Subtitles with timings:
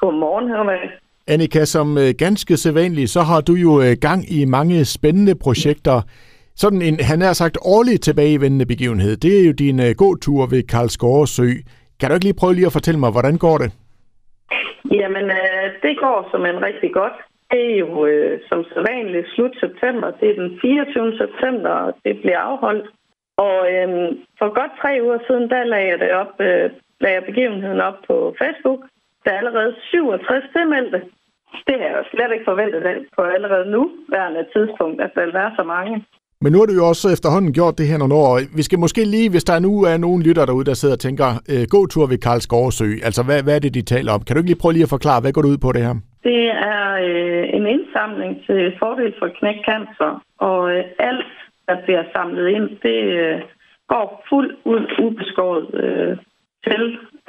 [0.00, 0.90] Godmorgen, Herman.
[1.28, 5.96] Annika, som øh, ganske sædvanligt, så har du jo øh, gang i mange spændende projekter.
[6.62, 9.16] Sådan en, han er sagt, årligt tilbagevendende begivenhed.
[9.16, 11.48] Det er jo din uh, gåtur ved Karlsgårde Sø.
[11.98, 13.70] Kan du ikke lige prøve lige at fortælle mig, hvordan går det?
[15.00, 17.16] Jamen, øh, det går som en rigtig godt.
[17.50, 20.08] Det er jo øh, som sædvanligt slut september.
[20.20, 21.18] Det er den 24.
[21.22, 22.86] september, og det bliver afholdt.
[23.46, 23.88] Og øh,
[24.38, 26.66] for godt tre uger siden, der lagde jeg det op, øh,
[27.02, 28.80] lagde jeg begivenheden op på Facebook.
[29.24, 31.00] Der er allerede 67 tilmeldte.
[31.66, 32.82] Det har jeg slet ikke forventet
[33.16, 33.82] på allerede nu,
[34.14, 35.94] værende tidspunkt, at der vil være så mange.
[36.42, 38.32] Men nu har du jo også efterhånden gjort det her nogle år.
[38.58, 41.28] Vi skal måske lige, hvis der nu er nogen lytter derude, der sidder og tænker,
[41.52, 42.88] øh, gå tur ved Karls Gårdsø.
[43.08, 44.20] Altså, hvad, hvad er det, de taler om?
[44.22, 45.94] Kan du ikke lige prøve lige at forklare, hvad går du ud på det her?
[46.28, 46.42] Det
[46.72, 50.12] er øh, en indsamling til fordel for knækcancer,
[50.48, 51.32] og øh, alt,
[51.68, 53.40] der bliver samlet ind, det øh,
[53.92, 56.12] går fuldt ud ubeskåret øh,
[56.66, 56.82] til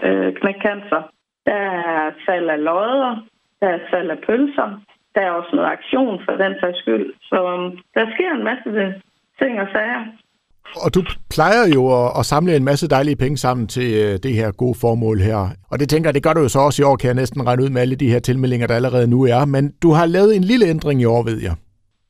[0.08, 1.02] øh, knækcancer.
[1.46, 3.14] Der er salg af lodder,
[3.62, 4.70] der er salg af pølser,
[5.16, 7.14] der er også noget aktion for den sags skyld.
[7.22, 8.70] Så um, der sker en masse
[9.40, 10.04] ting og sager.
[10.86, 11.02] Og du
[11.36, 14.78] plejer jo at, at samle en masse dejlige penge sammen til uh, det her gode
[14.82, 15.40] formål her.
[15.72, 17.48] Og det tænker jeg, det gør du jo så også i år, kan jeg næsten
[17.48, 19.46] regne ud med alle de her tilmeldinger, der allerede nu er.
[19.46, 21.56] Men du har lavet en lille ændring i år, ved jeg.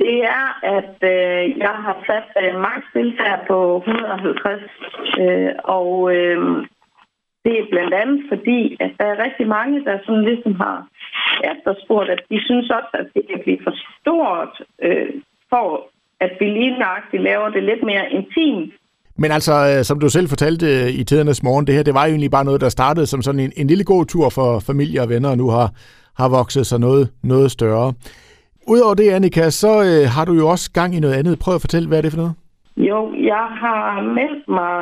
[0.05, 0.45] Det er,
[0.77, 4.61] at øh, jeg har sat øh, max deltager på 150.
[5.23, 6.37] Øh, og øh,
[7.45, 10.77] det er blandt andet fordi, at der er rigtig mange, der sådan ligesom har
[11.51, 14.53] efterspurgt, at de synes også, at det kan blive for stort
[14.87, 15.13] øh,
[15.49, 15.65] for,
[16.19, 18.73] at vi lige nøjagtigt laver det lidt mere intimt.
[19.21, 22.05] Men altså, øh, som du selv fortalte øh, i tidernes morgen, det her, det var
[22.05, 25.01] jo egentlig bare noget, der startede som sådan en, en lille god tur for familie
[25.01, 25.67] og venner, og nu har,
[26.17, 27.93] har vokset sig noget, noget større.
[28.67, 31.39] Udover det, Annika, så øh, har du jo også gang i noget andet.
[31.39, 32.33] Prøv at fortælle, hvad er det for noget?
[32.77, 34.75] Jo, jeg har meldt mig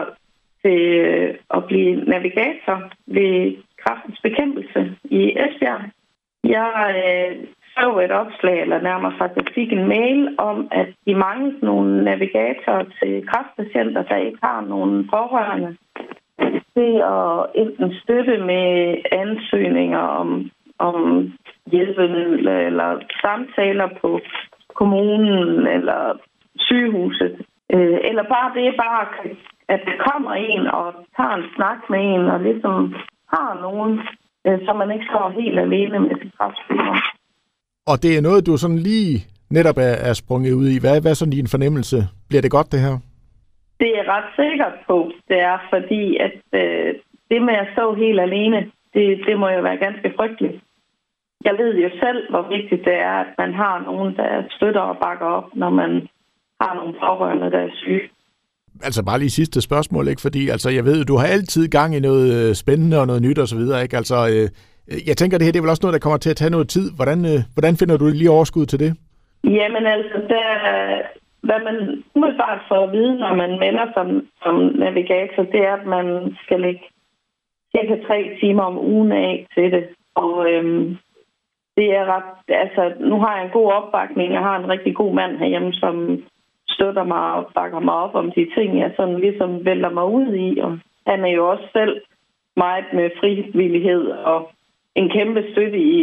[0.64, 2.78] til øh, at blive navigator
[3.08, 5.82] ved kraftens bekæmpelse i Esbjerg.
[6.44, 6.72] Jeg
[7.04, 12.04] øh, så et opslag, eller nærmere faktisk fik en mail om, at de mangler nogle
[12.04, 15.78] navigatorer til kraftpatienter, der ikke har nogen pårørende
[16.76, 20.98] til at enten støtte med ansøgninger om, om
[21.72, 24.20] hjælpemidler eller samtaler på
[24.74, 26.02] kommunen eller
[26.58, 27.46] sygehuset.
[27.74, 29.38] Øh, eller bare det bare, at
[29.70, 32.96] der kommer en og tager en snak med en og ligesom
[33.34, 34.00] har nogen,
[34.48, 36.98] øh, så man ikke står helt alene med sin kræftsygdom.
[37.92, 39.16] Og det er noget, du sådan lige
[39.50, 40.80] netop er, er sprunget ud i.
[40.80, 41.98] Hvad, hvad er sådan din fornemmelse?
[42.30, 42.96] Bliver det godt, det her?
[43.80, 45.12] Det er ret sikkert på.
[45.28, 46.96] Det er fordi, at øh,
[47.30, 48.60] det med at stå helt alene,
[48.94, 50.58] det, det må jo være ganske frygteligt.
[51.46, 54.98] Jeg ved jo selv, hvor vigtigt det er, at man har nogen, der støtter og
[54.98, 56.08] bakker op, når man
[56.62, 58.10] har nogle pårørende, der er syge
[58.84, 60.22] altså bare lige sidste spørgsmål, ikke?
[60.22, 63.40] Fordi altså, jeg ved, du har altid gang i noget øh, spændende og noget nyt
[63.40, 63.98] og så videre, ikke?
[63.98, 64.48] Altså, øh,
[64.92, 66.56] øh, jeg tænker, det her det er vel også noget, der kommer til at tage
[66.56, 66.86] noget tid.
[66.96, 68.92] Hvordan, øh, hvordan finder du lige overskud til det?
[69.44, 70.46] Jamen altså, der,
[71.48, 74.08] hvad man umiddelbart får at vide, når man melder som,
[74.44, 76.84] som navigator, det er, at man skal lægge
[77.76, 79.86] cirka tre timer om ugen af til det.
[80.16, 80.98] Og øhm,
[81.78, 82.32] det er ret,
[82.64, 84.34] altså, nu har jeg en god opbakning.
[84.34, 86.24] Jeg har en rigtig god mand herhjemme, som
[86.78, 90.30] støtter mig og bakker mig op om de ting, jeg sådan ligesom vælter mig ud
[90.48, 90.60] i.
[90.66, 90.72] Og
[91.08, 91.94] han er jo også selv
[92.64, 94.40] meget med frivillighed og
[94.96, 96.00] en kæmpe støtte i,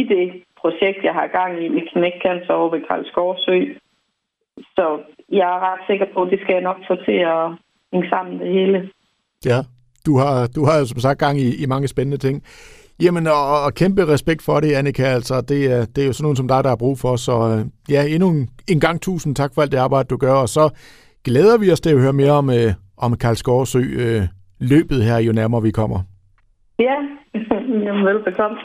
[0.00, 0.26] i det
[0.60, 3.58] projekt, jeg har gang i med knækcancer over ved Karlsgård Sø.
[4.76, 4.86] Så
[5.38, 7.44] jeg er ret sikker på, at det skal jeg nok få til at
[7.92, 8.90] hænge sammen det hele.
[9.50, 9.58] Ja,
[10.06, 12.36] du har, du har jo som sagt gang i, i mange spændende ting.
[13.02, 15.02] Jamen, og, og kæmpe respekt for det, Annika.
[15.02, 17.16] Altså, det, er, det er jo sådan nogen som dig, der har brug for.
[17.16, 20.32] Så øh, ja, endnu en, en gang tusind tak for alt det arbejde, du gør.
[20.32, 20.70] Og så
[21.24, 24.22] glæder vi os til at høre mere om, øh, om Karl Sø øh,
[24.60, 26.00] løbet her, jo nærmere vi kommer.
[26.78, 26.96] Ja,
[27.86, 28.58] jamen velbekomme.